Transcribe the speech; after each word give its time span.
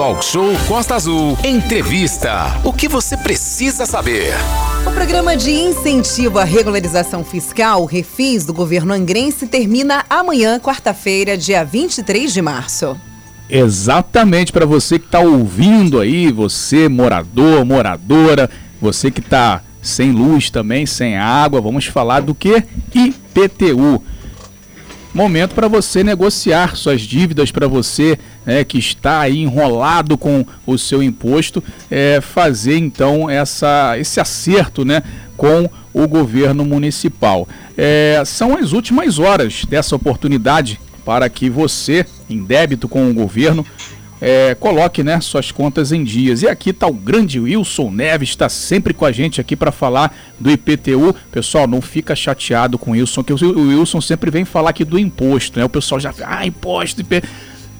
Talk 0.00 0.24
Show 0.24 0.48
Costa 0.66 0.94
Azul. 0.94 1.36
Entrevista. 1.44 2.58
O 2.64 2.72
que 2.72 2.88
você 2.88 3.18
precisa 3.18 3.84
saber? 3.84 4.32
O 4.86 4.90
programa 4.92 5.36
de 5.36 5.50
incentivo 5.50 6.38
à 6.38 6.44
regularização 6.44 7.22
fiscal, 7.22 7.84
Refis, 7.84 8.46
do 8.46 8.54
governo 8.54 8.94
angrense, 8.94 9.46
termina 9.46 10.06
amanhã, 10.08 10.58
quarta-feira, 10.58 11.36
dia 11.36 11.62
23 11.66 12.32
de 12.32 12.40
março. 12.40 12.96
Exatamente 13.46 14.52
para 14.52 14.64
você 14.64 14.98
que 14.98 15.04
está 15.04 15.20
ouvindo 15.20 16.00
aí, 16.00 16.32
você 16.32 16.88
morador, 16.88 17.62
moradora, 17.66 18.48
você 18.80 19.10
que 19.10 19.20
está 19.20 19.60
sem 19.82 20.12
luz 20.12 20.48
também, 20.48 20.86
sem 20.86 21.18
água, 21.18 21.60
vamos 21.60 21.84
falar 21.84 22.20
do 22.20 22.34
que? 22.34 22.64
IPTU 22.94 24.02
momento 25.12 25.54
para 25.54 25.68
você 25.68 26.04
negociar 26.04 26.76
suas 26.76 27.02
dívidas, 27.02 27.50
para 27.50 27.66
você 27.66 28.18
é, 28.46 28.64
que 28.64 28.78
está 28.78 29.20
aí 29.20 29.38
enrolado 29.38 30.16
com 30.16 30.44
o 30.66 30.78
seu 30.78 31.02
imposto, 31.02 31.62
é, 31.90 32.20
fazer 32.20 32.76
então 32.76 33.28
essa, 33.28 33.98
esse 33.98 34.20
acerto 34.20 34.84
né, 34.84 35.02
com 35.36 35.68
o 35.92 36.06
governo 36.06 36.64
municipal. 36.64 37.48
É, 37.76 38.22
são 38.24 38.56
as 38.56 38.72
últimas 38.72 39.18
horas 39.18 39.64
dessa 39.64 39.96
oportunidade 39.96 40.80
para 41.04 41.28
que 41.28 41.50
você, 41.50 42.06
em 42.28 42.44
débito 42.44 42.88
com 42.88 43.10
o 43.10 43.14
governo, 43.14 43.66
é, 44.20 44.54
coloque 44.54 45.02
né, 45.02 45.20
suas 45.20 45.50
contas 45.50 45.92
em 45.92 46.04
dias. 46.04 46.42
E 46.42 46.48
aqui 46.48 46.70
está 46.70 46.86
o 46.86 46.92
grande 46.92 47.40
Wilson 47.40 47.90
Neves, 47.90 48.30
está 48.30 48.48
sempre 48.48 48.92
com 48.92 49.04
a 49.04 49.12
gente 49.12 49.40
aqui 49.40 49.56
para 49.56 49.72
falar 49.72 50.14
do 50.38 50.50
IPTU. 50.50 51.14
Pessoal, 51.32 51.66
não 51.66 51.80
fica 51.80 52.14
chateado 52.14 52.78
com 52.78 52.90
o 52.90 52.94
Wilson, 52.94 53.24
que 53.24 53.32
o 53.32 53.68
Wilson 53.68 54.00
sempre 54.00 54.30
vem 54.30 54.44
falar 54.44 54.70
aqui 54.70 54.84
do 54.84 54.98
imposto, 54.98 55.58
né? 55.58 55.64
O 55.64 55.68
pessoal 55.68 56.00
já 56.00 56.12
ah, 56.24 56.46
imposto, 56.46 57.00
IPTU. 57.00 57.26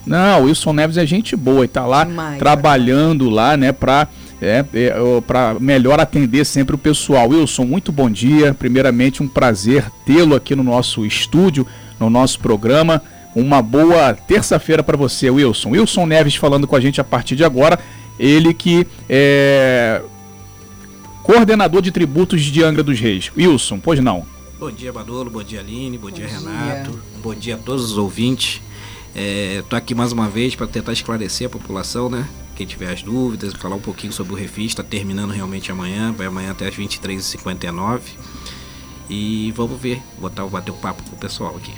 Não, 0.06 0.42
o 0.42 0.44
Wilson 0.44 0.72
Neves 0.72 0.96
é 0.96 1.06
gente 1.06 1.36
boa 1.36 1.62
e 1.62 1.66
está 1.66 1.86
lá 1.86 2.06
trabalhando 2.38 3.28
lá, 3.28 3.54
né, 3.54 3.70
para 3.70 4.08
é, 4.42 4.64
é, 4.72 4.94
para 5.26 5.54
melhor 5.60 6.00
atender 6.00 6.46
sempre 6.46 6.74
o 6.74 6.78
pessoal. 6.78 7.28
Wilson, 7.28 7.64
muito 7.64 7.92
bom 7.92 8.08
dia. 8.08 8.54
Primeiramente, 8.54 9.22
um 9.22 9.28
prazer 9.28 9.84
tê-lo 10.06 10.34
aqui 10.34 10.56
no 10.56 10.62
nosso 10.62 11.04
estúdio, 11.04 11.66
no 11.98 12.08
nosso 12.08 12.40
programa. 12.40 13.02
Uma 13.34 13.62
boa 13.62 14.14
terça-feira 14.14 14.82
para 14.82 14.96
você, 14.96 15.30
Wilson. 15.30 15.70
Wilson 15.70 16.06
Neves 16.06 16.34
falando 16.34 16.66
com 16.66 16.74
a 16.74 16.80
gente 16.80 17.00
a 17.00 17.04
partir 17.04 17.36
de 17.36 17.44
agora. 17.44 17.78
Ele 18.18 18.52
que 18.52 18.86
é 19.08 20.02
coordenador 21.22 21.80
de 21.80 21.92
tributos 21.92 22.42
de 22.42 22.62
Angra 22.62 22.82
dos 22.82 22.98
Reis. 22.98 23.30
Wilson, 23.36 23.78
pois 23.78 24.00
não. 24.00 24.26
Bom 24.58 24.70
dia, 24.70 24.92
Badolo. 24.92 25.30
Bom 25.30 25.42
dia, 25.42 25.60
Aline. 25.60 25.96
Bom, 25.96 26.08
bom 26.08 26.14
dia, 26.14 26.26
Renato. 26.26 26.90
Dia. 26.90 27.00
Bom 27.22 27.34
dia 27.34 27.54
a 27.54 27.58
todos 27.58 27.84
os 27.92 27.96
ouvintes. 27.96 28.60
Estou 29.14 29.76
é, 29.76 29.78
aqui 29.78 29.94
mais 29.94 30.12
uma 30.12 30.28
vez 30.28 30.54
para 30.54 30.66
tentar 30.66 30.92
esclarecer 30.92 31.46
a 31.46 31.50
população, 31.50 32.10
né? 32.10 32.28
Quem 32.56 32.66
tiver 32.66 32.92
as 32.92 33.02
dúvidas, 33.02 33.54
falar 33.54 33.76
um 33.76 33.80
pouquinho 33.80 34.12
sobre 34.12 34.34
o 34.34 34.36
Refis. 34.36 34.72
Está 34.72 34.82
terminando 34.82 35.30
realmente 35.30 35.72
amanhã, 35.72 36.12
vai 36.12 36.26
amanhã 36.26 36.50
até 36.50 36.68
as 36.68 36.74
23h59. 36.74 38.00
E 39.08 39.52
vamos 39.56 39.80
ver, 39.80 40.02
botar, 40.18 40.44
bater 40.46 40.70
o 40.70 40.74
papo 40.74 41.02
com 41.04 41.16
o 41.16 41.18
pessoal 41.18 41.56
aqui. 41.56 41.72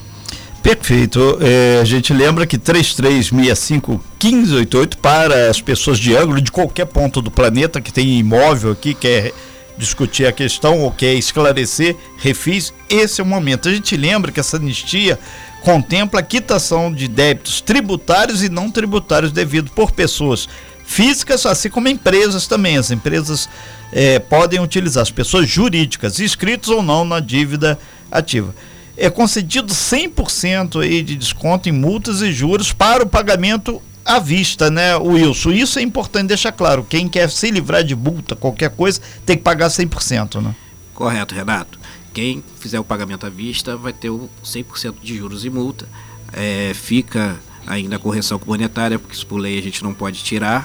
Perfeito. 0.63 1.39
É, 1.41 1.81
a 1.81 1.85
gente 1.85 2.15
lembra 2.15 2.47
que 2.47 2.57
3365-1588 2.57 4.97
para 4.97 5.51
as 5.51 5.61
pessoas 5.61 5.99
de 5.99 6.17
ângulo 6.17 6.41
de 6.41 6.53
qualquer 6.53 6.87
ponto 6.87 7.21
do 7.21 7.33
planeta 7.33 7.81
que 7.81 7.93
tem 7.93 8.17
imóvel 8.19 8.71
aqui, 8.71 8.95
quer 8.95 9.33
discutir 9.77 10.25
a 10.27 10.33
questão 10.33 10.79
ou 10.81 10.93
quer 10.93 11.15
esclarecer, 11.15 11.97
refis, 12.17 12.73
esse 12.89 13.21
é 13.21 13.25
o 13.25 13.27
momento. 13.27 13.69
A 13.69 13.73
gente 13.73 13.97
lembra 13.97 14.31
que 14.31 14.39
essa 14.39 14.57
anistia 14.57 15.19
contempla 15.63 16.21
a 16.21 16.23
quitação 16.23 16.93
de 16.93 17.09
débitos 17.09 17.61
tributários 17.61 18.45
e 18.45 18.49
não 18.49 18.71
tributários 18.71 19.33
devidos 19.33 19.73
por 19.73 19.91
pessoas 19.91 20.49
físicas, 20.85 21.45
assim 21.45 21.71
como 21.71 21.89
empresas 21.89 22.47
também. 22.47 22.77
As 22.77 22.93
empresas 22.93 23.49
é, 23.93 24.21
podem 24.21 24.61
utilizar, 24.61 25.03
as 25.03 25.11
pessoas 25.11 25.49
jurídicas, 25.49 26.21
inscritos 26.21 26.69
ou 26.69 26.83
não 26.83 27.05
na 27.05 27.19
dívida 27.19 27.77
ativa 28.13 28.55
é 29.03 29.11
concedido 29.11 29.75
100% 29.75 30.81
aí 30.81 31.03
de 31.03 31.17
desconto 31.17 31.69
em 31.69 31.73
multas 31.73 32.23
e 32.23 32.31
juros 32.31 32.73
para 32.73 33.03
o 33.03 33.09
pagamento 33.09 33.83
à 34.05 34.21
vista, 34.21 34.71
né, 34.71 34.95
Wilson? 34.97 35.51
Isso 35.51 35.81
é 35.81 35.83
importante 35.83 36.29
deixar 36.29 36.53
claro. 36.53 36.87
Quem 36.89 37.09
quer 37.09 37.29
se 37.29 37.51
livrar 37.51 37.83
de 37.83 37.97
multa, 37.97 38.37
qualquer 38.37 38.71
coisa, 38.71 39.01
tem 39.27 39.37
que 39.37 39.43
pagar 39.43 39.71
100%, 39.71 40.41
né? 40.41 40.55
Correto, 40.95 41.35
Renato. 41.35 41.81
Quem 42.15 42.45
fizer 42.61 42.79
o 42.79 42.85
pagamento 42.85 43.27
à 43.27 43.29
vista 43.29 43.77
vai 43.77 43.93
ter 43.93 44.09
o 44.09 44.31
100% 44.45 44.95
de 45.03 45.17
juros 45.17 45.45
e 45.45 45.51
multa. 45.51 45.89
É, 46.33 46.71
fica 46.73 47.41
ainda 47.67 47.97
a 47.97 47.99
correção 47.99 48.41
monetária, 48.47 49.01
porque 49.01 49.17
isso 49.17 49.27
por 49.27 49.39
lei 49.39 49.59
a 49.59 49.63
gente 49.63 49.83
não 49.83 49.93
pode 49.93 50.23
tirar 50.23 50.65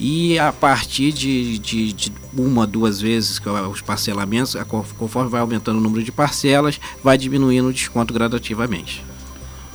e 0.00 0.38
a 0.38 0.52
partir 0.52 1.12
de, 1.12 1.58
de, 1.58 1.92
de 1.92 2.12
uma, 2.36 2.66
duas 2.66 3.00
vezes 3.00 3.38
que 3.38 3.48
é 3.48 3.52
os 3.52 3.80
parcelamentos, 3.80 4.56
conforme 4.96 5.30
vai 5.30 5.40
aumentando 5.40 5.78
o 5.78 5.80
número 5.80 6.04
de 6.04 6.12
parcelas, 6.12 6.80
vai 7.02 7.18
diminuindo 7.18 7.68
o 7.68 7.72
desconto 7.72 8.14
gradativamente. 8.14 9.04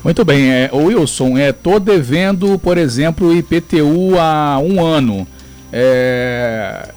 Muito 0.04 0.24
bem, 0.26 0.50
é, 0.52 0.70
Wilson, 0.74 1.38
estou 1.38 1.78
é, 1.78 1.80
devendo, 1.80 2.58
por 2.60 2.78
exemplo, 2.78 3.34
IPTU 3.34 4.20
há 4.20 4.60
um 4.60 4.84
ano. 4.84 5.28
É, 5.72 6.94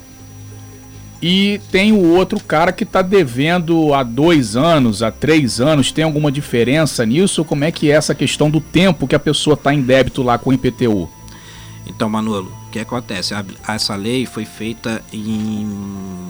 e 1.21 1.61
tem 1.73 1.93
o 1.93 2.15
outro 2.15 2.39
cara 2.39 2.73
que 2.73 2.85
está 2.85 3.03
devendo 3.03 3.95
há 3.95 4.03
dois 4.03 4.55
anos, 4.55 5.03
há 5.03 5.11
três 5.11 5.61
anos. 5.61 5.91
Tem 5.91 6.05
alguma 6.05 6.31
diferença 6.31 7.07
nisso? 7.07 7.45
Como 7.45 7.65
é 7.65 7.73
que 7.73 7.91
é 7.91 7.95
essa 7.95 8.15
questão 8.15 8.51
do 8.51 8.61
tempo 8.61 9.07
que 9.09 9.15
a 9.15 9.21
pessoa 9.21 9.55
está 9.55 9.73
em 9.73 9.81
débito 9.81 10.23
lá 10.23 10.37
com 10.37 10.51
o 10.51 10.53
IPTU? 10.53 11.09
Então, 11.87 12.09
Manolo, 12.09 12.53
que 12.77 12.81
acontece? 12.81 13.35
A, 13.35 13.45
essa 13.69 13.95
lei 13.95 14.27
foi 14.27 14.45
feita 14.45 15.03
em 15.13 15.65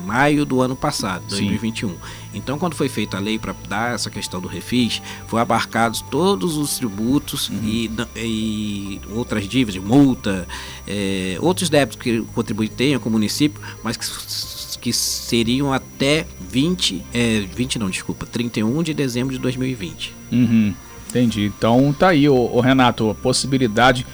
maio 0.05 0.45
do 0.45 0.61
ano 0.61 0.77
passado, 0.77 1.25
2021. 1.29 1.89
Sim. 1.89 1.97
Então, 2.35 2.59
quando 2.59 2.75
foi 2.75 2.89
feita 2.89 3.17
a 3.17 3.21
lei 3.21 3.39
para 3.39 3.55
dar 3.69 3.95
essa 3.95 4.11
questão 4.11 4.41
do 4.41 4.47
refis, 4.47 5.03
foi 5.27 5.41
abarcados 5.41 6.03
todos 6.03 6.57
os 6.57 6.77
tributos 6.77 7.49
uhum. 7.49 7.61
e, 7.65 7.91
e, 8.15 9.01
outras 9.11 9.49
dívidas, 9.49 9.83
multa, 9.83 10.47
é, 10.87 11.37
outros 11.41 11.69
débitos 11.69 12.01
que 12.01 12.21
o 12.21 12.27
contribuinte 12.27 12.75
tenha 12.75 12.99
com 12.99 13.09
o 13.09 13.13
município, 13.13 13.61
mas 13.83 13.97
que, 13.97 14.79
que 14.79 14.93
seriam 14.93 15.73
até 15.73 16.27
20, 16.51 17.05
é, 17.13 17.41
20 17.41 17.79
não, 17.79 17.91
desculpa, 17.91 18.27
31 18.27 18.83
de 18.83 18.95
dezembro 18.95 19.35
de 19.35 19.41
2020. 19.41 20.15
Uhum. 20.31 20.75
Entendi. 21.09 21.47
Então 21.47 21.95
tá 21.99 22.09
aí, 22.09 22.29
o 22.29 22.61
Renato, 22.61 23.11
a 23.11 23.15
possibilidade 23.15 24.07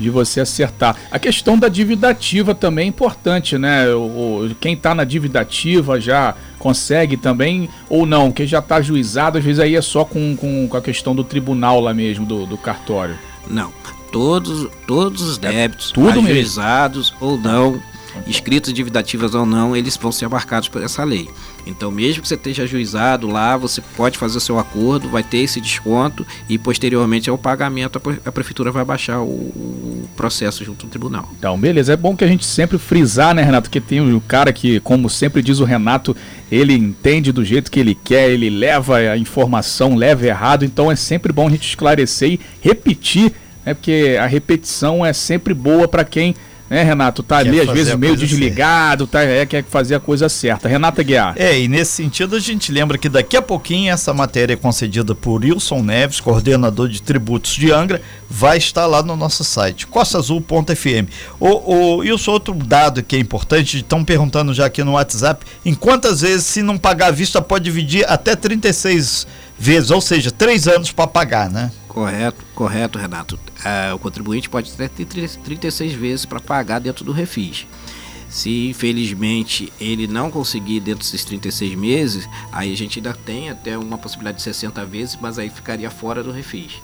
de 0.00 0.10
você 0.10 0.40
acertar. 0.40 0.96
A 1.10 1.18
questão 1.18 1.58
da 1.58 1.68
dívida 1.68 2.08
ativa 2.08 2.54
também 2.54 2.86
é 2.86 2.88
importante, 2.88 3.58
né? 3.58 3.92
O, 3.94 4.50
quem 4.58 4.72
está 4.72 4.94
na 4.94 5.04
dívida 5.04 5.40
ativa 5.40 6.00
já 6.00 6.34
consegue 6.58 7.16
também, 7.16 7.68
ou 7.88 8.06
não, 8.06 8.32
quem 8.32 8.46
já 8.46 8.58
está 8.58 8.76
ajuizado, 8.76 9.38
às 9.38 9.44
vezes 9.44 9.60
aí 9.60 9.76
é 9.76 9.82
só 9.82 10.04
com, 10.04 10.36
com, 10.36 10.68
com, 10.68 10.76
a 10.76 10.80
questão 10.80 11.14
do 11.14 11.24
tribunal 11.24 11.80
lá 11.80 11.94
mesmo, 11.94 12.26
do, 12.26 12.46
do 12.46 12.56
cartório. 12.56 13.16
Não. 13.48 13.72
Todos, 14.10 14.68
todos 14.86 15.22
os 15.22 15.38
é 15.38 15.52
débitos, 15.52 15.90
é 15.90 15.94
tudo 15.94 16.18
ajuizados 16.18 17.12
mesmo. 17.12 17.26
ou 17.26 17.38
não, 17.38 17.80
escritos 18.26 18.72
dividativas 18.72 19.34
ou 19.34 19.46
não, 19.46 19.76
eles 19.76 19.96
vão 19.96 20.10
ser 20.10 20.24
abarcados 20.24 20.68
por 20.68 20.82
essa 20.82 21.04
lei. 21.04 21.28
Então, 21.66 21.90
mesmo 21.90 22.22
que 22.22 22.28
você 22.28 22.34
esteja 22.34 22.62
ajuizado 22.64 23.28
lá, 23.28 23.56
você 23.56 23.82
pode 23.96 24.18
fazer 24.18 24.38
o 24.38 24.40
seu 24.40 24.58
acordo, 24.58 25.08
vai 25.08 25.22
ter 25.22 25.38
esse 25.38 25.60
desconto 25.60 26.26
e 26.48 26.58
posteriormente 26.58 27.30
ao 27.30 27.38
pagamento 27.38 28.00
a 28.24 28.32
prefeitura 28.32 28.70
vai 28.70 28.84
baixar 28.84 29.20
o 29.20 30.08
processo 30.16 30.64
junto 30.64 30.86
ao 30.86 30.90
tribunal. 30.90 31.30
Então, 31.38 31.58
beleza. 31.58 31.92
É 31.92 31.96
bom 31.96 32.16
que 32.16 32.24
a 32.24 32.28
gente 32.28 32.44
sempre 32.44 32.78
frisar, 32.78 33.34
né, 33.34 33.42
Renato, 33.42 33.70
que 33.70 33.80
tem 33.80 34.00
o 34.00 34.20
cara 34.20 34.52
que, 34.52 34.80
como 34.80 35.08
sempre 35.08 35.42
diz 35.42 35.60
o 35.60 35.64
Renato, 35.64 36.16
ele 36.50 36.74
entende 36.74 37.32
do 37.32 37.44
jeito 37.44 37.70
que 37.70 37.80
ele 37.80 37.94
quer, 37.94 38.30
ele 38.30 38.50
leva 38.50 38.96
a 38.96 39.16
informação, 39.16 39.94
leva 39.94 40.26
errado. 40.26 40.64
Então, 40.64 40.90
é 40.90 40.96
sempre 40.96 41.32
bom 41.32 41.48
a 41.48 41.50
gente 41.50 41.68
esclarecer 41.68 42.32
e 42.32 42.40
repetir, 42.60 43.32
né, 43.64 43.74
porque 43.74 44.16
a 44.20 44.26
repetição 44.26 45.04
é 45.04 45.12
sempre 45.12 45.54
boa 45.54 45.86
para 45.86 46.04
quem 46.04 46.34
né, 46.70 46.84
Renato? 46.84 47.20
Tá 47.24 47.42
quer 47.42 47.48
ali, 47.48 47.60
às 47.60 47.68
vezes, 47.68 47.96
meio 47.96 48.16
desligado, 48.16 49.04
tá, 49.04 49.22
é, 49.22 49.44
quer 49.44 49.64
fazer 49.64 49.96
a 49.96 50.00
coisa 50.00 50.28
certa. 50.28 50.68
Renata 50.68 51.02
Guiar. 51.02 51.34
É, 51.36 51.58
e 51.58 51.66
nesse 51.66 51.90
sentido 51.90 52.36
a 52.36 52.40
gente 52.40 52.70
lembra 52.70 52.96
que 52.96 53.08
daqui 53.08 53.36
a 53.36 53.42
pouquinho 53.42 53.92
essa 53.92 54.14
matéria 54.14 54.54
é 54.54 54.56
concedida 54.56 55.12
por 55.12 55.42
Wilson 55.42 55.82
Neves, 55.82 56.20
coordenador 56.20 56.88
de 56.88 57.02
tributos 57.02 57.56
de 57.56 57.72
Angra, 57.72 58.00
vai 58.28 58.56
estar 58.56 58.86
lá 58.86 59.02
no 59.02 59.16
nosso 59.16 59.42
site, 59.42 59.84
costaazul.fm. 59.88 61.10
O, 61.40 61.48
o 61.48 61.96
Wilson, 61.96 62.30
outro 62.30 62.54
dado 62.54 63.02
que 63.02 63.16
é 63.16 63.18
importante, 63.18 63.78
estão 63.78 64.04
perguntando 64.04 64.54
já 64.54 64.66
aqui 64.66 64.84
no 64.84 64.92
WhatsApp, 64.92 65.44
em 65.66 65.74
quantas 65.74 66.20
vezes, 66.20 66.46
se 66.46 66.62
não 66.62 66.78
pagar 66.78 67.08
à 67.08 67.10
vista, 67.10 67.42
pode 67.42 67.64
dividir 67.64 68.04
até 68.08 68.36
36 68.36 69.26
vezes, 69.58 69.90
ou 69.90 70.00
seja, 70.00 70.30
três 70.30 70.68
anos 70.68 70.92
para 70.92 71.08
pagar, 71.08 71.50
né? 71.50 71.72
Correto, 71.90 72.44
correto, 72.54 72.98
Renato. 73.00 73.36
É, 73.64 73.92
o 73.92 73.98
contribuinte 73.98 74.48
pode 74.48 74.70
ter 74.72 74.88
36 74.88 75.92
vezes 75.92 76.24
para 76.24 76.38
pagar 76.38 76.78
dentro 76.78 77.04
do 77.04 77.10
refis. 77.10 77.66
Se 78.28 78.68
infelizmente 78.68 79.72
ele 79.80 80.06
não 80.06 80.30
conseguir 80.30 80.78
dentro 80.78 81.00
desses 81.00 81.24
36 81.24 81.74
meses, 81.74 82.28
aí 82.52 82.72
a 82.72 82.76
gente 82.76 83.00
ainda 83.00 83.12
tem 83.12 83.50
até 83.50 83.76
uma 83.76 83.98
possibilidade 83.98 84.36
de 84.36 84.44
60 84.44 84.86
vezes, 84.86 85.18
mas 85.20 85.36
aí 85.36 85.50
ficaria 85.50 85.90
fora 85.90 86.22
do 86.22 86.30
refis. 86.30 86.74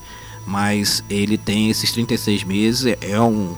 Mas 0.45 1.01
ele 1.09 1.37
tem 1.37 1.69
esses 1.69 1.89
36 1.93 2.43
meses, 2.43 2.85
é, 2.85 2.97
é 3.01 3.21
um, 3.21 3.55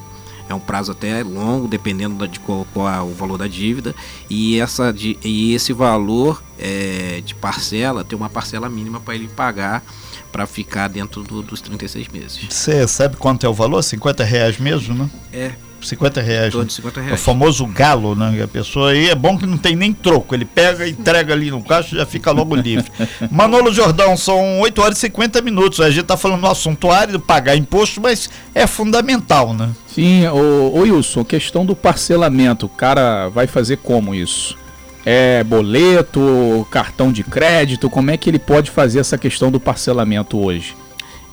é 0.47 0.53
um 0.53 0.59
prazo 0.59 0.91
até 0.91 1.23
longo, 1.23 1.67
dependendo 1.67 2.27
de 2.27 2.39
qual, 2.39 2.67
qual 2.71 2.87
é 2.87 3.01
o 3.01 3.15
valor 3.15 3.39
da 3.39 3.47
dívida, 3.47 3.95
e, 4.29 4.59
essa, 4.59 4.93
e 5.23 5.55
esse 5.55 5.73
valor 5.73 6.43
é, 6.59 7.23
de 7.25 7.33
parcela 7.33 8.03
tem 8.03 8.15
uma 8.15 8.29
parcela 8.29 8.69
mínima 8.69 8.99
para 8.99 9.15
ele 9.15 9.27
pagar 9.29 9.83
para 10.31 10.45
ficar 10.45 10.87
dentro 10.87 11.23
do, 11.23 11.41
dos 11.41 11.61
36 11.61 12.07
meses. 12.09 12.39
Você 12.49 12.87
sabe 12.87 13.15
quanto 13.17 13.45
é 13.45 13.49
o 13.49 13.53
valor? 13.53 13.81
50 13.81 14.23
reais 14.23 14.57
mesmo, 14.57 14.93
né? 14.93 15.09
É, 15.33 15.51
50 15.81 16.21
reais. 16.21 16.53
Né? 16.53 16.63
de 16.65 16.73
50 16.73 16.99
É 16.99 17.03
o 17.03 17.05
reais. 17.05 17.21
famoso 17.21 17.65
galo, 17.65 18.13
né? 18.15 18.41
A 18.43 18.47
pessoa 18.47 18.91
aí 18.91 19.09
é 19.09 19.15
bom 19.15 19.37
que 19.37 19.45
não 19.45 19.57
tem 19.57 19.75
nem 19.75 19.93
troco. 19.93 20.35
Ele 20.35 20.43
pega, 20.45 20.87
entrega 20.87 21.33
ali 21.33 21.49
no 21.49 21.63
caixa 21.63 21.95
e 21.95 21.97
já 21.99 22.05
fica 22.05 22.31
logo 22.31 22.53
livre. 22.55 22.91
Manolo 23.31 23.71
Jordão, 23.73 24.17
são 24.17 24.59
8 24.59 24.81
horas 24.81 24.97
e 24.97 25.01
50 25.01 25.41
minutos. 25.41 25.79
A 25.79 25.89
gente 25.89 26.03
tá 26.05 26.17
falando 26.17 26.41
no 26.41 26.49
assunto 26.51 26.91
árido, 26.91 27.19
pagar 27.19 27.55
imposto, 27.55 28.01
mas 28.01 28.29
é 28.53 28.67
fundamental, 28.67 29.53
né? 29.53 29.69
Sim, 29.87 30.27
ô, 30.27 30.71
ô 30.75 30.79
Wilson, 30.81 31.23
questão 31.23 31.65
do 31.65 31.75
parcelamento, 31.75 32.65
o 32.65 32.69
cara 32.69 33.29
vai 33.29 33.47
fazer 33.47 33.77
como 33.77 34.13
isso? 34.13 34.57
É 35.05 35.43
boleto, 35.43 36.67
cartão 36.69 37.11
de 37.11 37.23
crédito, 37.23 37.89
como 37.89 38.11
é 38.11 38.17
que 38.17 38.29
ele 38.29 38.39
pode 38.39 38.69
fazer 38.69 38.99
essa 38.99 39.17
questão 39.17 39.49
do 39.49 39.59
parcelamento 39.59 40.37
hoje? 40.37 40.75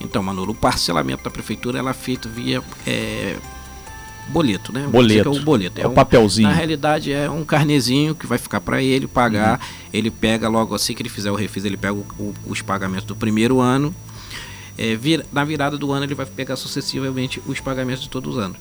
Então, 0.01 0.23
Manolo, 0.23 0.53
o 0.53 0.55
parcelamento 0.55 1.25
da 1.25 1.31
prefeitura 1.31 1.79
ela 1.79 1.91
é 1.91 1.95
feito 1.95 2.29
via 2.29 2.63
é, 2.87 3.35
boleto, 4.29 4.73
né? 4.73 4.87
Boleto. 4.89 5.31
O 5.33 5.41
boleto. 5.43 5.81
É 5.81 5.87
o 5.87 5.91
papelzinho. 5.91 6.49
Na 6.49 6.55
realidade, 6.55 7.13
é 7.13 7.29
um 7.29 7.45
carnezinho 7.45 8.15
que 8.15 8.27
vai 8.27 8.39
ficar 8.39 8.61
para 8.61 8.81
ele 8.83 9.07
pagar. 9.07 9.59
Uhum. 9.59 9.67
Ele 9.93 10.11
pega 10.11 10.49
logo 10.49 10.75
assim 10.75 10.95
que 10.95 11.03
ele 11.03 11.09
fizer 11.09 11.31
o 11.31 11.35
refis, 11.35 11.65
ele 11.65 11.77
pega 11.77 11.95
o- 11.95 12.07
o- 12.19 12.35
os 12.47 12.63
pagamentos 12.63 13.05
do 13.05 13.17
primeiro 13.17 13.61
ano. 13.61 13.95
É, 14.79 14.95
vira- 14.95 15.25
na 15.33 15.43
virada 15.45 15.79
do 15.79 15.91
ano, 15.93 16.05
ele 16.05 16.15
vai 16.15 16.27
pegar 16.27 16.55
sucessivamente 16.57 17.43
os 17.47 17.59
pagamentos 17.61 18.03
de 18.03 18.11
todos 18.11 18.37
os 18.37 18.43
anos. 18.43 18.59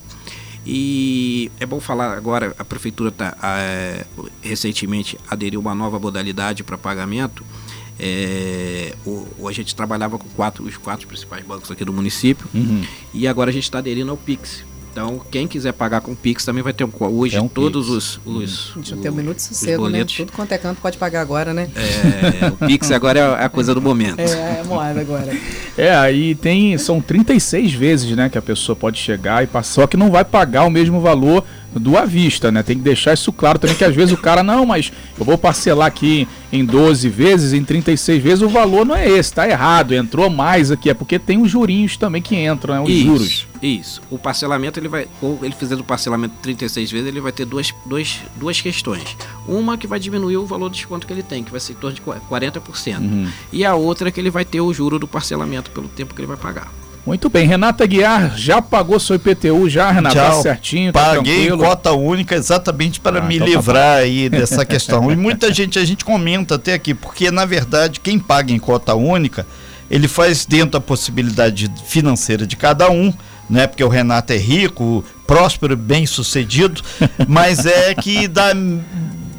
E 0.65 1.51
é 1.59 1.65
bom 1.65 1.79
falar 1.79 2.17
agora, 2.17 2.56
a 2.57 2.65
prefeitura 2.65 3.12
tá, 3.12 3.35
é, 3.44 4.06
recentemente 4.41 5.17
aderiu 5.29 5.59
uma 5.59 5.75
nova 5.75 6.00
modalidade 6.00 6.63
para 6.63 6.77
pagamento. 6.77 7.45
É, 8.00 8.94
o, 9.06 9.25
o- 9.39 9.47
a 9.47 9.51
gente 9.53 9.73
trabalhava 9.75 10.17
com 10.17 10.27
quatro, 10.29 10.63
os 10.65 10.75
quatro 10.75 11.07
principais 11.07 11.45
bancos 11.45 11.71
aqui 11.71 11.85
do 11.85 11.94
município 11.94 12.45
Uhum. 12.53 12.83
e 13.13 13.25
agora 13.27 13.50
a 13.51 13.53
gente 13.53 13.63
está 13.63 13.77
aderindo 13.77 14.12
ao 14.12 14.17
Pix. 14.17 14.63
Então, 14.95 15.19
quem 15.30 15.45
quiser 15.45 15.74
pagar 15.74 16.00
com 16.00 16.15
Pix 16.15 16.45
também 16.45 16.63
vai 16.63 16.71
ter 16.71 16.86
um. 16.86 16.89
Hoje, 16.97 17.36
É 17.36 17.42
um 17.42 17.50
todos 17.50 17.88
Pix. 17.88 17.97
os, 17.97 18.19
os, 18.25 18.71
Deixa 18.77 18.94
eu 18.94 18.95
os- 18.95 19.03
ter 19.03 19.09
um 19.09 19.13
minuto 19.15 19.36
de 19.36 19.42
os 19.42 19.47
sossego, 19.50 19.89
né? 19.89 20.06
Tudo 20.06 20.31
quanto 20.31 20.53
é 20.53 20.57
canto 20.57 20.80
pode 20.81 20.97
pagar 20.97 21.19
agora, 21.19 21.53
né? 21.53 21.68
É, 21.75 22.47
o 22.47 22.56
Pix 22.65 22.89
agora 22.92 23.19
é 23.19 23.44
a 23.44 23.50
coisa 23.50 23.75
do 23.75 23.81
momento. 23.81 24.18
É, 24.21 24.24
é 24.62 24.63
moeda 24.65 25.01
agora. 25.01 25.36
É, 25.77 25.94
aí 25.94 26.36
tem. 26.36 26.77
São 26.77 27.01
36 27.01 27.74
vezes, 27.74 28.15
né, 28.15 28.30
que 28.30 28.38
a 28.38 28.42
pessoa 28.42 28.77
pode 28.77 28.97
chegar 28.97 29.44
e 29.44 29.47
passar. 29.47 29.74
Só 29.81 29.86
que 29.88 29.97
não 29.97 30.09
vai 30.09 30.24
pagar 30.24 30.63
o 30.63 30.69
mesmo 30.69 31.01
valor 31.01 31.44
do 31.75 31.98
à 31.98 32.06
vista, 32.06 32.50
né? 32.50 32.63
Tem 32.63 32.77
que 32.77 32.81
deixar 32.81 33.13
isso 33.13 33.30
claro 33.33 33.59
também, 33.59 33.75
que 33.75 33.83
às 33.83 33.94
vezes 33.94 34.13
o 34.13 34.18
cara, 34.18 34.41
não, 34.41 34.65
mas 34.65 34.94
eu 35.19 35.25
vou 35.25 35.38
parcelar 35.38 35.88
aqui 35.88 36.25
em 36.50 36.63
12 36.63 37.09
vezes, 37.09 37.51
em 37.51 37.62
36 37.62 38.24
vezes, 38.24 38.41
o 38.41 38.48
valor 38.48 38.86
não 38.86 38.95
é 38.95 39.09
esse, 39.09 39.33
tá 39.33 39.45
errado, 39.50 39.94
entrou 39.94 40.30
mais 40.30 40.71
aqui. 40.71 40.89
É 40.89 40.94
porque 40.94 41.19
tem 41.19 41.41
os 41.41 41.51
jurinhos 41.51 41.98
também 41.98 42.21
que 42.21 42.38
entram, 42.38 42.75
né? 42.75 42.80
Os 42.80 42.89
Isso, 42.89 43.03
juros. 43.06 43.44
Isso. 43.61 44.01
O 44.11 44.17
parcelamento, 44.17 44.79
ele 44.79 44.87
vai. 44.87 45.07
Ou 45.21 45.39
ele 45.41 45.53
fizer 45.53 45.75
o 45.75 45.83
parcelamento 45.83 46.35
36 46.41 46.91
vezes, 46.91 47.07
ele 47.07 47.21
vai 47.21 47.31
ter 47.31 47.45
duas, 47.45 47.73
duas, 47.85 48.19
duas 48.35 48.61
questões. 48.61 49.15
Uma 49.47 49.77
que 49.77 49.87
vai 49.87 49.99
diminuir 49.99 50.37
o 50.37 50.45
valor 50.45 50.69
de 50.69 50.75
desconto 50.77 51.07
que 51.07 51.13
ele 51.13 51.23
tem, 51.23 51.43
que 51.43 51.51
vai 51.51 51.59
ser 51.59 51.73
em 51.73 51.75
torno 51.75 51.95
de 51.95 52.01
40%. 52.01 52.99
Uhum. 52.99 53.29
E 53.51 53.65
a 53.65 53.75
outra 53.75 54.09
é 54.09 54.11
que 54.11 54.19
ele 54.19 54.29
vai 54.29 54.45
ter 54.45 54.61
o 54.61 54.73
juro 54.73 54.99
do 54.99 55.07
parcelamento 55.07 55.71
pelo 55.71 55.87
tempo 55.87 56.13
que 56.13 56.19
ele 56.21 56.27
vai 56.27 56.37
pagar. 56.37 56.71
Muito 57.05 57.29
bem, 57.29 57.45
Renata 57.47 57.85
Guiar 57.85 58.35
já 58.35 58.59
pagou 58.63 58.99
seu 58.99 59.15
IPTU, 59.15 59.69
já, 59.69 59.91
Renata? 59.91 60.15
Tá 60.15 60.29
Tchau. 60.31 60.41
certinho, 60.41 60.91
tá 60.91 61.05
Paguei 61.05 61.45
tranquilo? 61.45 61.57
cota 61.59 61.91
única 61.91 62.33
exatamente 62.35 62.99
para 62.99 63.19
Ah, 63.19 63.21
me 63.21 63.35
então 63.35 63.47
tá 63.47 63.53
livrar 63.53 63.97
aí 63.99 64.27
dessa 64.27 64.65
questão. 64.65 65.11
E 65.11 65.15
muita 65.15 65.53
gente, 65.53 65.77
a 65.77 65.85
gente 65.85 66.03
comenta 66.03 66.55
até 66.55 66.73
aqui, 66.73 66.95
porque 66.95 67.29
na 67.29 67.45
verdade 67.45 67.99
quem 67.99 68.17
paga 68.17 68.51
em 68.51 68.57
cota 68.57 68.95
única, 68.95 69.45
ele 69.87 70.07
faz 70.07 70.47
dentro 70.47 70.71
da 70.71 70.81
possibilidade 70.81 71.71
financeira 71.85 72.47
de 72.47 72.55
cada 72.55 72.89
um, 72.89 73.13
né? 73.50 73.68
Porque 73.68 73.83
o 73.83 73.89
Renato 73.89 74.33
é 74.33 74.38
rico, 74.38 75.03
próspero, 75.25 75.75
bem 75.75 76.06
sucedido, 76.06 76.81
mas 77.27 77.65
é 77.65 77.94
que 77.94 78.27
dá 78.27 78.51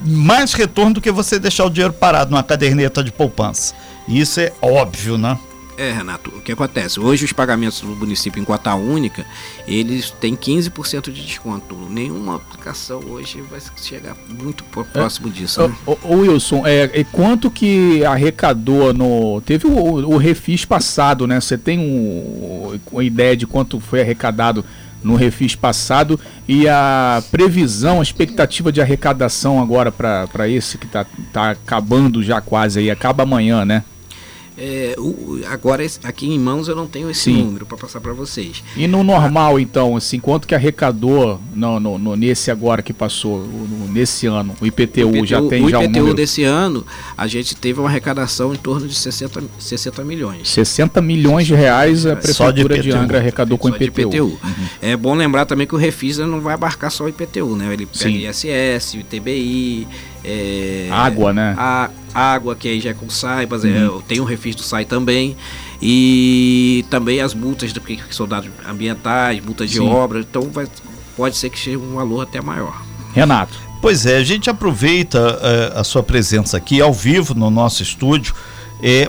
mais 0.04 0.52
retorno 0.52 0.94
do 0.94 1.00
que 1.00 1.10
você 1.10 1.38
deixar 1.38 1.64
o 1.64 1.70
dinheiro 1.70 1.92
parado 1.92 2.30
numa 2.30 2.42
caderneta 2.42 3.02
de 3.02 3.10
poupança. 3.10 3.74
Isso 4.08 4.40
é 4.40 4.52
óbvio, 4.62 5.18
né? 5.18 5.38
É, 5.78 5.92
Renato, 5.92 6.30
o 6.30 6.40
que 6.40 6.52
acontece? 6.52 6.98
Hoje 6.98 7.26
os 7.26 7.32
pagamentos 7.34 7.82
do 7.82 7.88
município 7.88 8.40
em 8.40 8.44
cota 8.46 8.74
única, 8.74 9.26
eles 9.68 10.10
têm 10.10 10.34
15% 10.34 11.12
de 11.12 11.22
desconto. 11.22 11.76
Nenhuma 11.90 12.36
aplicação 12.36 13.00
hoje 13.10 13.42
vai 13.42 13.60
chegar 13.76 14.16
muito 14.26 14.64
pro- 14.64 14.86
próximo 14.86 15.28
disso, 15.28 15.68
né? 15.68 15.74
Ô, 15.84 15.98
ô, 16.02 16.14
Wilson, 16.20 16.66
é, 16.66 16.90
e 16.94 17.04
quanto 17.04 17.50
que 17.50 18.02
arrecadou 18.06 18.94
no. 18.94 19.42
Teve 19.42 19.66
o, 19.66 19.72
o 19.74 20.16
refis 20.16 20.64
passado, 20.64 21.26
né? 21.26 21.38
Você 21.40 21.58
tem 21.58 21.78
um, 21.78 22.80
uma 22.90 23.04
ideia 23.04 23.36
de 23.36 23.46
quanto 23.46 23.78
foi 23.78 24.00
arrecadado 24.00 24.64
no 25.04 25.14
refis 25.14 25.54
passado 25.54 26.18
e 26.48 26.66
a 26.66 27.22
previsão, 27.30 28.00
a 28.00 28.02
expectativa 28.02 28.72
de 28.72 28.80
arrecadação 28.80 29.60
agora 29.62 29.92
para 29.92 30.48
esse 30.48 30.78
que 30.78 30.86
tá, 30.86 31.04
tá 31.34 31.50
acabando 31.50 32.22
já 32.22 32.40
quase 32.40 32.78
aí, 32.78 32.90
acaba 32.90 33.24
amanhã, 33.24 33.62
né? 33.64 33.84
É, 34.58 34.94
o- 34.98 35.40
agora, 35.50 35.84
aqui 36.02 36.26
em 36.32 36.38
mãos, 36.38 36.66
eu 36.68 36.74
não 36.74 36.86
tenho 36.86 37.10
esse 37.10 37.24
Sim. 37.24 37.42
número 37.44 37.66
para 37.66 37.76
passar 37.76 38.00
para 38.00 38.12
vocês. 38.14 38.62
E 38.76 38.86
no 38.86 39.04
normal, 39.04 39.60
então, 39.60 39.96
assim, 39.96 40.18
quanto 40.18 40.46
que 40.48 40.54
arrecadou 40.54 41.38
no, 41.54 41.78
no- 41.78 41.98
no- 41.98 42.16
nesse 42.16 42.50
agora 42.50 42.80
que 42.82 42.92
passou, 42.92 43.36
o- 43.40 43.68
no- 43.68 43.92
nesse 43.92 44.26
ano? 44.26 44.54
O 44.60 44.66
IPTU, 44.66 45.26
já 45.26 45.42
tem 45.42 45.64
o 45.64 45.68
já 45.68 45.78
um 45.78 45.82
IPTU 45.82 45.98
número? 45.98 46.14
desse 46.16 46.42
ano, 46.42 46.86
a 47.16 47.26
gente 47.26 47.54
teve 47.54 47.80
uma 47.80 47.88
arrecadação 47.88 48.54
em 48.54 48.56
torno 48.56 48.88
de 48.88 48.94
60, 48.94 49.42
60 49.58 50.02
milhões. 50.04 50.48
60 50.48 51.02
milhões 51.02 51.46
de 51.46 51.54
reais 51.54 52.06
a 52.06 52.14
de 52.14 52.20
Prefeitura 52.22 52.74
de, 52.80 52.88
IPTU. 52.88 52.96
Angra 53.02 53.18
arrecadou 53.18 53.58
com 53.58 53.68
de 53.70 53.76
IPTU. 53.76 54.08
IPTU. 54.08 54.38
É 54.80 54.96
bom 54.96 55.14
lembrar 55.14 55.44
também 55.44 55.66
que 55.66 55.74
o 55.74 55.78
Refis 55.78 56.16
não 56.18 56.40
vai 56.40 56.54
abarcar 56.54 56.90
só 56.90 57.04
o 57.04 57.08
IPTU, 57.08 57.56
né? 57.56 57.72
Ele 57.72 57.84
pega 57.86 57.98
Sim. 58.10 58.26
ISS, 58.26 58.94
ITBI, 59.00 59.86
é, 60.24 60.88
Água, 60.90 61.32
né? 61.32 61.54
A, 61.58 61.90
água, 62.14 62.56
que 62.56 62.68
aí 62.68 62.80
já 62.80 62.90
é 62.90 62.94
com 62.94 63.08
SAIBAS, 63.10 63.64
é, 63.64 63.88
Uhum. 63.88 64.00
tem 64.00 64.20
o 64.20 64.24
Refis 64.24 64.54
do 64.56 64.62
SAI 64.62 64.84
também. 64.84 65.36
E 65.80 66.84
também 66.88 67.20
as 67.20 67.34
multas 67.34 67.72
do 67.72 67.80
que 67.80 67.98
são 68.10 68.26
dados 68.26 68.50
ambientais, 68.66 69.44
multas 69.44 69.70
de 69.70 69.76
Sim. 69.76 69.88
obra. 69.88 70.20
Então 70.20 70.42
vai, 70.50 70.66
pode 71.16 71.36
ser 71.36 71.50
que 71.50 71.58
chegue 71.58 71.76
um 71.76 71.94
valor 71.94 72.22
até 72.22 72.40
maior. 72.40 72.82
Renato. 73.14 73.58
Pois 73.82 74.06
é, 74.06 74.16
a 74.16 74.24
gente 74.24 74.48
aproveita 74.48 75.38
eh, 75.42 75.72
a 75.76 75.84
sua 75.84 76.02
presença 76.02 76.56
aqui 76.56 76.80
ao 76.80 76.92
vivo 76.94 77.34
no 77.34 77.50
nosso 77.50 77.82
estúdio 77.82 78.34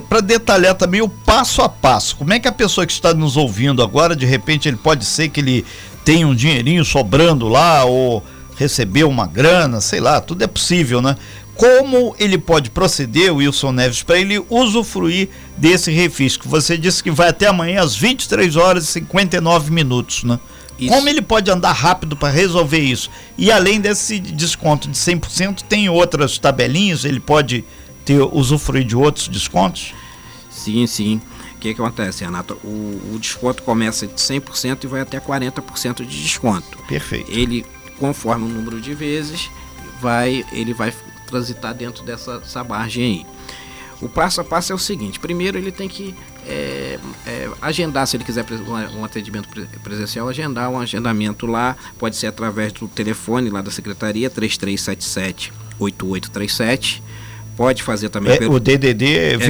para 0.07 0.21
detalhar 0.21 0.75
também 0.75 1.01
o 1.01 1.09
passo 1.09 1.61
a 1.61 1.67
passo. 1.69 2.15
Como 2.15 2.31
é 2.31 2.39
que 2.39 2.47
a 2.47 2.51
pessoa 2.51 2.85
que 2.85 2.93
está 2.93 3.13
nos 3.13 3.35
ouvindo 3.35 3.81
agora, 3.83 4.15
de 4.15 4.25
repente, 4.25 4.67
ele 4.67 4.77
pode 4.77 5.03
ser 5.03 5.29
que 5.29 5.39
ele 5.41 5.65
tenha 6.05 6.27
um 6.27 6.33
dinheirinho 6.35 6.85
sobrando 6.85 7.47
lá 7.49 7.83
ou 7.85 8.23
recebeu 8.57 9.09
uma 9.09 9.27
grana, 9.27 9.79
sei 9.79 9.99
lá, 9.99 10.19
tudo 10.19 10.43
é 10.43 10.47
possível, 10.47 11.01
né? 11.01 11.15
Como 11.55 12.15
ele 12.19 12.37
pode 12.37 12.69
proceder, 12.69 13.33
Wilson 13.33 13.71
Neves, 13.71 14.03
para 14.03 14.19
ele 14.19 14.43
usufruir 14.49 15.29
desse 15.57 15.91
refis? 15.91 16.37
Que 16.37 16.47
você 16.47 16.77
disse 16.77 17.01
que 17.01 17.09
vai 17.09 17.29
até 17.29 17.47
amanhã 17.47 17.81
às 17.81 17.95
23 17.95 18.55
horas 18.55 18.83
e 18.83 18.87
59 18.87 19.71
minutos, 19.71 20.23
né? 20.23 20.39
Isso. 20.77 20.93
Como 20.93 21.09
ele 21.09 21.21
pode 21.21 21.49
andar 21.49 21.71
rápido 21.71 22.15
para 22.15 22.29
resolver 22.29 22.79
isso? 22.79 23.09
E 23.37 23.51
além 23.51 23.81
desse 23.81 24.19
desconto 24.19 24.87
de 24.87 24.95
100%, 24.95 25.63
tem 25.63 25.89
outras 25.89 26.37
tabelinhas? 26.37 27.03
Ele 27.03 27.19
pode 27.19 27.65
ter 28.05 28.21
usufruir 28.21 28.85
de 28.85 28.95
outros 28.95 29.27
descontos? 29.27 29.93
Sim, 30.51 30.85
sim. 30.85 31.19
O 31.55 31.59
que, 31.59 31.73
que 31.73 31.81
acontece, 31.81 32.23
Renato? 32.23 32.53
O, 32.63 33.13
o 33.15 33.17
desconto 33.19 33.63
começa 33.63 34.05
de 34.05 34.13
100% 34.13 34.83
e 34.83 34.87
vai 34.87 35.01
até 35.01 35.19
40% 35.19 36.05
de 36.05 36.21
desconto. 36.21 36.77
Perfeito. 36.87 37.31
Ele, 37.31 37.65
conforme 37.99 38.45
o 38.45 38.49
número 38.49 38.79
de 38.81 38.93
vezes, 38.93 39.49
vai, 40.01 40.45
ele 40.51 40.73
vai 40.73 40.93
transitar 41.25 41.73
dentro 41.73 42.03
dessa, 42.03 42.39
dessa 42.39 42.63
margem 42.63 43.03
aí. 43.03 43.25
O 44.01 44.07
passo 44.07 44.39
a 44.39 44.43
passo 44.43 44.71
é 44.71 44.75
o 44.75 44.79
seguinte: 44.79 45.19
primeiro 45.19 45.57
ele 45.57 45.71
tem 45.71 45.89
que 45.89 46.13
é, 46.47 46.99
é, 47.25 47.49
agendar, 47.61 48.05
se 48.07 48.15
ele 48.15 48.23
quiser 48.23 48.45
um 48.95 49.03
atendimento 49.03 49.49
pre- 49.49 49.65
presencial, 49.83 50.29
agendar 50.29 50.69
um 50.69 50.79
agendamento 50.79 51.45
lá, 51.47 51.75
pode 51.97 52.15
ser 52.15 52.27
através 52.27 52.71
do 52.73 52.87
telefone 52.87 53.49
lá 53.49 53.61
da 53.61 53.71
secretaria, 53.71 54.29
3377 54.29 55.51
8837. 55.79 57.03
Pode 57.55 57.81
fazer 57.81 58.09
também 58.09 58.33
É, 58.33 58.37
pelo- 58.37 58.53
o 58.53 58.59
DDD 58.59 59.17
é 59.17 59.29
24, 59.37 59.45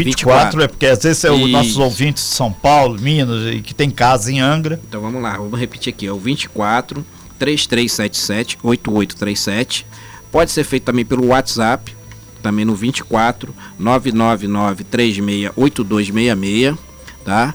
24, 0.61 0.61
é 0.63 0.67
porque 0.69 0.85
às 0.85 1.03
vezes 1.03 1.21
é 1.25 1.29
os 1.31 1.39
Isso. 1.41 1.47
nossos 1.49 1.77
ouvintes 1.77 2.23
de 2.23 2.29
São 2.29 2.53
Paulo, 2.53 2.97
Minas, 2.99 3.53
e 3.53 3.61
que 3.61 3.75
tem 3.75 3.89
casa 3.89 4.31
em 4.31 4.39
Angra. 4.39 4.79
Então 4.87 5.01
vamos 5.01 5.21
lá, 5.21 5.35
vamos 5.35 5.59
repetir 5.59 5.91
aqui, 5.93 6.07
é 6.07 6.11
o 6.11 6.17
24 6.17 7.05
3377 7.37 8.57
8837. 8.61 9.85
Pode 10.31 10.51
ser 10.51 10.63
feito 10.63 10.83
também 10.83 11.05
pelo 11.05 11.27
WhatsApp, 11.27 11.95
também 12.41 12.65
no 12.65 12.75
24 12.75 13.53
999 13.79 14.83
368266, 14.83 16.75
tá? 17.23 17.53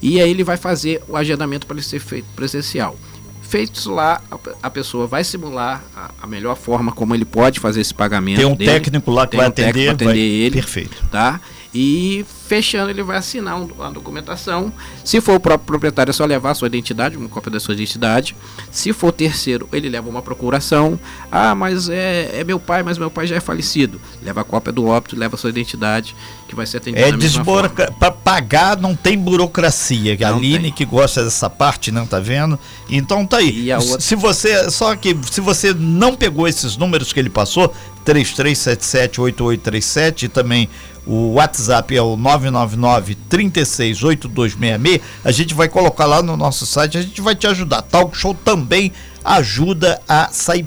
E 0.00 0.20
aí 0.20 0.30
ele 0.30 0.44
vai 0.44 0.56
fazer 0.56 1.02
o 1.08 1.16
agendamento 1.16 1.66
para 1.66 1.76
ele 1.76 1.84
ser 1.84 1.98
feito 1.98 2.26
presencial. 2.36 2.96
Feito 3.42 3.90
lá, 3.90 4.20
a, 4.62 4.70
pessoa 4.70 5.06
vai 5.06 5.22
simular 5.22 5.82
a, 5.94 6.10
a, 6.22 6.26
melhor 6.26 6.56
forma 6.56 6.90
como 6.92 7.14
ele 7.14 7.24
pode 7.24 7.60
fazer 7.60 7.80
esse 7.80 7.94
pagamento. 7.94 8.38
Tem 8.38 8.46
um 8.46 8.54
dele. 8.56 8.70
técnico 8.70 9.10
lá 9.10 9.26
que 9.26 9.36
vai 9.36 9.46
um 9.46 9.48
atender, 9.48 9.90
atender 9.90 10.04
vai... 10.04 10.18
ele. 10.18 10.56
Perfeito. 10.56 11.04
Tá? 11.10 11.40
E 11.72 12.24
fechando, 12.46 12.90
ele 12.90 13.02
vai 13.02 13.16
assinar 13.16 13.56
uma 13.56 13.90
documentação. 13.90 14.72
Se 15.02 15.20
for 15.20 15.36
o 15.36 15.40
próprio 15.40 15.66
proprietário, 15.66 16.10
é 16.10 16.12
só 16.12 16.24
levar 16.24 16.50
a 16.50 16.54
sua 16.54 16.68
identidade, 16.68 17.16
uma 17.16 17.28
cópia 17.28 17.50
da 17.50 17.58
sua 17.58 17.74
identidade. 17.74 18.36
Se 18.70 18.92
for 18.92 19.12
terceiro, 19.12 19.68
ele 19.72 19.88
leva 19.88 20.08
uma 20.08 20.20
procuração. 20.20 20.98
Ah, 21.32 21.54
mas 21.54 21.88
é, 21.88 22.40
é 22.40 22.44
meu 22.44 22.60
pai, 22.60 22.82
mas 22.82 22.98
meu 22.98 23.10
pai 23.10 23.26
já 23.26 23.36
é 23.36 23.40
falecido. 23.40 24.00
Leva 24.22 24.42
a 24.42 24.44
cópia 24.44 24.72
do 24.72 24.86
óbito, 24.86 25.16
leva 25.16 25.36
a 25.36 25.38
sua 25.38 25.50
identidade, 25.50 26.14
que 26.46 26.54
vai 26.54 26.66
ser 26.66 26.78
atendida 26.78 27.08
é 27.08 27.12
desburocra... 27.12 27.90
Para 27.92 28.10
pagar 28.10 28.76
não 28.76 28.94
tem 28.94 29.18
burocracia. 29.18 30.16
Não 30.20 30.28
a 30.28 30.36
Aline 30.36 30.64
tem. 30.64 30.72
que 30.72 30.84
gosta 30.84 31.24
dessa 31.24 31.48
parte, 31.48 31.90
não 31.90 32.06
tá 32.06 32.20
vendo? 32.20 32.58
Então 32.90 33.26
tá 33.26 33.38
aí. 33.38 33.72
Outra... 33.72 34.00
Se 34.00 34.14
você, 34.14 34.70
só 34.70 34.94
que 34.94 35.16
se 35.30 35.40
você 35.40 35.72
não 35.72 36.14
pegou 36.14 36.46
esses 36.46 36.76
números 36.76 37.12
que 37.12 37.18
ele 37.18 37.30
passou, 37.30 37.72
33778837 38.04 40.24
e 40.24 40.28
também 40.28 40.68
o 41.06 41.34
WhatsApp 41.34 41.96
é 41.96 42.02
o 42.02 42.16
999 42.16 43.14
368266. 43.28 45.00
A 45.24 45.30
gente 45.30 45.54
vai 45.54 45.68
colocar 45.68 46.06
lá 46.06 46.22
no 46.22 46.36
nosso 46.36 46.66
site, 46.66 46.98
a 46.98 47.02
gente 47.02 47.20
vai 47.20 47.34
te 47.34 47.46
ajudar. 47.46 47.82
Talk 47.82 48.16
Show 48.16 48.34
também 48.34 48.92
ajuda 49.24 50.00
a 50.08 50.28
sair 50.30 50.66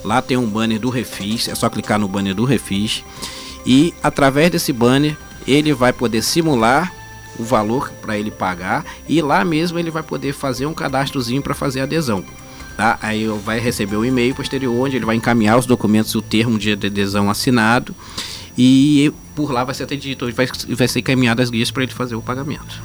Lá 0.05 0.21
tem 0.21 0.37
um 0.37 0.47
banner 0.47 0.79
do 0.79 0.91
Refis, 0.91 1.49
é 1.49 1.55
só 1.55 1.71
clicar 1.71 1.99
no 1.99 2.07
banner 2.07 2.35
do 2.35 2.45
Refis 2.45 3.03
e 3.65 3.95
através 4.03 4.51
desse 4.51 4.75
banner 4.75 5.17
ele 5.47 5.73
vai 5.73 5.93
poder 5.93 6.23
simular 6.23 6.93
o 7.39 7.45
valor 7.45 7.91
para 8.03 8.19
ele 8.19 8.31
pagar 8.31 8.85
e 9.09 9.23
lá 9.23 9.43
mesmo 9.45 9.79
ele 9.79 9.91
vai 9.91 10.03
poder 10.03 10.35
fazer 10.35 10.67
um 10.67 10.75
cadastrozinho 10.75 11.41
para 11.41 11.55
fazer 11.55 11.81
adesão. 11.81 12.23
Tá? 12.81 12.99
Aí 13.03 13.27
vai 13.45 13.61
receber 13.61 13.97
o 13.97 14.01
um 14.01 14.05
e-mail 14.07 14.35
posterior 14.35 14.75
onde 14.75 14.97
ele 14.97 15.05
vai 15.05 15.15
encaminhar 15.15 15.59
os 15.59 15.67
documentos 15.67 16.13
e 16.13 16.17
o 16.17 16.23
termo 16.23 16.59
de 16.59 16.73
adesão 16.73 17.29
assinado 17.29 17.95
e 18.57 19.13
por 19.35 19.53
lá 19.53 19.65
vai 19.65 19.75
ser 19.75 19.83
atendido, 19.83 20.33
vai, 20.33 20.49
vai 20.67 20.89
ser 20.89 21.01
encaminhado 21.01 21.43
as 21.43 21.51
guias 21.51 21.71
para 21.71 21.83
ele 21.83 21.93
fazer 21.93 22.15
o 22.15 22.23
pagamento. 22.23 22.83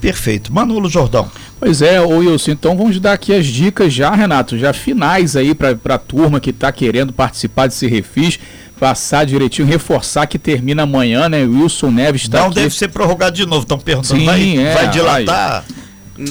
Perfeito. 0.00 0.52
Manolo 0.52 0.88
Jordão. 0.88 1.30
Pois 1.60 1.80
é, 1.80 2.00
ô 2.00 2.18
Wilson, 2.18 2.50
então 2.50 2.76
vamos 2.76 2.98
dar 2.98 3.12
aqui 3.12 3.32
as 3.32 3.46
dicas 3.46 3.94
já, 3.94 4.10
Renato, 4.10 4.58
já 4.58 4.72
finais 4.72 5.36
aí 5.36 5.54
para 5.54 5.94
a 5.94 5.98
turma 5.98 6.40
que 6.40 6.50
está 6.50 6.72
querendo 6.72 7.12
participar 7.12 7.68
desse 7.68 7.86
refis 7.86 8.40
passar 8.80 9.24
direitinho, 9.24 9.68
reforçar 9.68 10.26
que 10.26 10.40
termina 10.40 10.82
amanhã, 10.82 11.28
né? 11.28 11.44
Wilson 11.44 11.92
Neves 11.92 12.22
está 12.22 12.40
Não 12.40 12.46
aqui. 12.46 12.56
deve 12.56 12.74
ser 12.74 12.88
prorrogado 12.88 13.36
de 13.36 13.46
novo, 13.46 13.62
estão 13.62 13.78
perguntando. 13.78 14.18
Sim, 14.18 14.26
vai, 14.26 14.58
é, 14.58 14.74
vai 14.74 14.90
dilatar? 14.90 15.64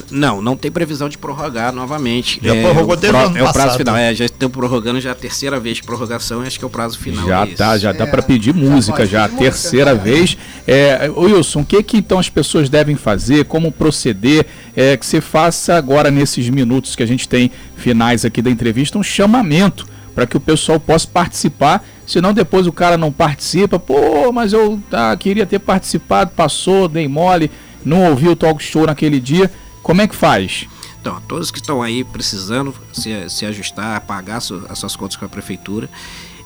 Não, 0.10 0.42
não 0.42 0.56
tem 0.56 0.72
previsão 0.72 1.08
de 1.08 1.18
prorrogar 1.18 1.74
novamente. 1.74 2.40
Já 2.42 2.56
é, 2.56 2.62
prorrogou 2.62 2.96
desde 2.96 3.18
o 3.18 3.20
ano 3.20 3.38
É 3.38 3.44
o 3.44 3.54
prazo 3.54 3.78
final, 3.78 3.96
é, 3.96 4.14
já 4.14 4.26
estão 4.26 4.50
prorrogando 4.50 5.00
já 5.00 5.12
a 5.12 5.16
terceira 5.16 5.60
vez 5.60 5.78
de 5.78 5.84
prorrogação, 5.84 6.42
acho 6.42 6.58
que 6.58 6.66
é 6.66 6.68
o 6.68 6.72
prazo 6.72 6.98
final. 6.98 7.28
Já 7.28 7.48
tá, 7.48 7.78
já 7.78 7.90
é, 7.92 7.94
dá 7.94 8.08
para 8.08 8.22
pedir 8.22 8.54
música 8.54 9.06
já, 9.06 9.26
a 9.26 9.30
terceira 9.30 9.94
música, 9.94 10.12
vez. 10.12 10.38
É, 10.68 11.10
Wilson, 11.10 11.62
o 11.62 11.66
que 11.66 11.82
que 11.84 11.98
então 11.98 12.20
as 12.20 12.30
pessoas 12.30 12.70
devem 12.70 12.96
fazer, 12.96 13.46
como 13.46 13.72
proceder, 13.72 14.46
é, 14.76 14.98
que 14.98 15.06
você 15.06 15.22
faça 15.22 15.76
agora 15.76 16.10
nesses 16.10 16.50
minutos 16.50 16.96
que 16.96 17.04
a 17.04 17.08
gente 17.08 17.28
tem 17.28 17.52
finais 17.76 18.26
aqui 18.26 18.42
da 18.42 18.50
entrevista, 18.50 18.98
um 18.98 19.04
chamamento 19.04 19.86
para 20.14 20.26
que 20.26 20.38
o 20.38 20.40
pessoal 20.40 20.80
possa 20.80 21.08
participar 21.08 21.86
senão 22.06 22.34
depois 22.34 22.68
o 22.68 22.72
cara 22.72 22.98
não 22.98 23.12
participa, 23.12 23.80
pô, 23.80 24.32
mas 24.32 24.54
eu 24.54 24.80
tá, 24.90 25.16
queria 25.18 25.46
ter 25.46 25.60
participado, 25.60 26.32
passou, 26.36 26.88
dei 26.88 27.08
mole, 27.08 27.50
não 27.84 28.10
ouvi 28.10 28.28
o 28.28 28.36
talk 28.36 28.64
show 28.64 28.86
naquele 28.86 29.20
dia. 29.20 29.50
Como 29.86 30.02
é 30.02 30.08
que 30.08 30.16
faz? 30.16 30.68
Então, 31.00 31.22
todos 31.28 31.52
que 31.52 31.60
estão 31.60 31.84
aí 31.84 32.04
precisando 32.04 32.74
se, 32.92 33.30
se 33.30 33.46
ajustar, 33.46 34.02
pagar 34.02 34.40
su, 34.40 34.66
as 34.68 34.80
suas 34.80 34.96
contas 34.96 35.16
com 35.16 35.26
a 35.26 35.30
prefeitura, 35.30 35.88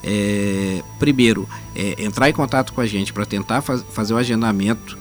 é, 0.04 0.82
primeiro, 0.98 1.48
é, 1.74 2.04
entrar 2.04 2.28
em 2.28 2.34
contato 2.34 2.74
com 2.74 2.82
a 2.82 2.86
gente 2.86 3.14
para 3.14 3.24
tentar 3.24 3.62
faz, 3.62 3.82
fazer 3.94 4.12
o 4.12 4.18
agendamento 4.18 4.98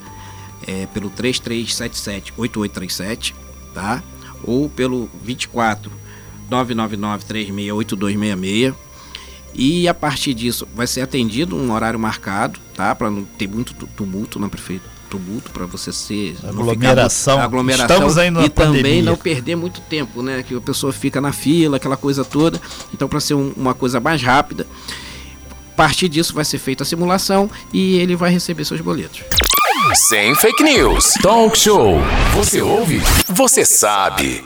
é, 0.66 0.86
pelo 0.86 1.12
3377-8837, 1.12 3.34
tá? 3.74 4.02
Ou 4.46 4.70
pelo 4.70 5.10
24 5.22 5.92
999 6.50 7.26
368266 7.26 8.74
e 9.54 9.86
a 9.86 9.94
partir 9.94 10.34
disso 10.34 10.66
vai 10.74 10.88
ser 10.88 11.02
atendido 11.02 11.58
um 11.58 11.74
horário 11.74 12.00
marcado, 12.00 12.58
tá? 12.74 12.96
Para 12.96 13.12
não 13.12 13.26
ter 13.26 13.50
muito 13.50 13.74
tumulto 13.74 14.40
na 14.40 14.48
prefeitura 14.48 14.99
tumulto 15.10 15.52
para 15.52 15.66
você 15.66 15.92
ser 15.92 16.38
aglomeração, 16.48 17.36
muito, 17.36 17.46
aglomeração 17.46 17.96
Estamos 17.96 18.18
aí 18.18 18.28
e 18.28 18.50
pandemia. 18.50 18.82
também 18.84 19.02
não 19.02 19.16
perder 19.16 19.56
muito 19.56 19.82
tempo, 19.82 20.22
né? 20.22 20.44
Que 20.48 20.56
a 20.56 20.62
pessoa 20.62 20.94
fica 20.94 21.20
na 21.20 21.32
fila, 21.32 21.78
aquela 21.78 21.98
coisa 21.98 22.24
toda. 22.24 22.62
Então, 22.94 23.08
para 23.08 23.20
ser 23.20 23.34
um, 23.34 23.52
uma 23.58 23.74
coisa 23.74 24.00
mais 24.00 24.22
rápida, 24.22 24.66
a 25.52 25.76
partir 25.76 26.08
disso 26.10 26.34
vai 26.34 26.46
ser 26.46 26.60
feita 26.60 26.84
a 26.84 26.86
simulação 26.86 27.50
e 27.74 27.98
ele 27.98 28.16
vai 28.16 28.32
receber 28.32 28.66
seus 28.66 28.82
boletos. 28.82 29.22
Sem 30.08 30.36
fake 30.36 30.64
news. 30.64 31.14
Talk 31.22 31.58
show. 31.58 31.98
Você 32.36 32.62
ouve? 32.62 33.02
Você 33.28 33.66
sabe. 33.66 34.44